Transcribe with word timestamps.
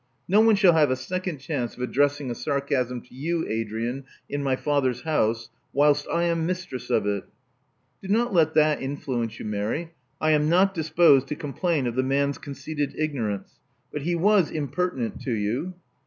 No 0.27 0.41
one 0.41 0.55
shall 0.55 0.73
have 0.73 0.89
a 0.89 0.95
second 0.95 1.37
chance 1.37 1.75
of 1.75 1.83
addressing 1.83 2.31
a 2.31 2.33
sarcasm 2.33 3.01
to 3.01 3.13
you, 3.13 3.47
Adrian, 3.47 4.05
in 4.27 4.41
my 4.41 4.55
father's 4.55 5.01
house, 5.03 5.49
whilst 5.73 6.07
I 6.11 6.23
am 6.23 6.47
mistress 6.47 6.89
of 6.89 7.05
it. 7.05 7.25
''Do 8.01 8.07
not 8.07 8.33
let 8.33 8.55
that 8.55 8.81
influence 8.81 9.37
you, 9.37 9.45
Mary. 9.45 9.91
I 10.19 10.31
am 10.31 10.49
not 10.49 10.73
disposed 10.73 11.27
to 11.27 11.35
complain 11.35 11.85
of 11.85 11.93
the 11.93 12.01
man's 12.01 12.39
conceited 12.39 12.95
ignorance. 12.97 13.59
But 13.93 14.01
he 14.01 14.15
was 14.15 14.49
impertinent 14.49 15.21
to 15.21 15.33
you." 15.33 15.75